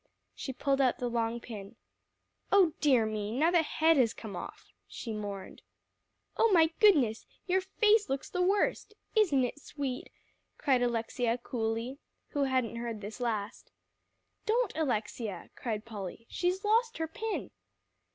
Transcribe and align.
She 0.33 0.51
pulled 0.51 0.81
out 0.81 0.97
the 0.97 1.07
long 1.07 1.39
pin. 1.39 1.75
"Oh 2.51 2.73
dear 2.81 3.05
me! 3.05 3.31
now 3.37 3.51
the 3.51 3.61
head 3.61 3.97
has 3.97 4.15
come 4.15 4.35
off," 4.35 4.73
she 4.87 5.13
mourned. 5.13 5.61
"Oh 6.37 6.51
my 6.51 6.71
goodness! 6.79 7.27
Your 7.45 7.61
face 7.61 8.09
looks 8.09 8.27
the 8.27 8.41
worst 8.41 8.95
isn't 9.15 9.43
it 9.43 9.59
sweet!" 9.59 10.09
cried 10.57 10.81
Alexia 10.81 11.37
coolly, 11.37 11.99
who 12.29 12.45
hadn't 12.45 12.77
heard 12.77 13.01
this 13.01 13.19
last. 13.19 13.71
"Don't, 14.47 14.75
Alexia," 14.75 15.51
cried 15.55 15.85
Polly, 15.85 16.25
"she's 16.31 16.65
lost 16.65 16.97
her 16.97 17.07
pin." 17.07 17.51